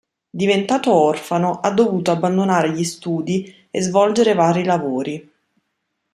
Diventato 0.31 0.91
orfano, 0.91 1.59
ha 1.59 1.69
dovuto 1.69 2.09
abbandonare 2.09 2.71
gli 2.71 2.83
studi 2.83 3.53
e 3.69 3.83
svolgere 3.83 4.33
vari 4.33 4.63
lavori. 4.63 5.31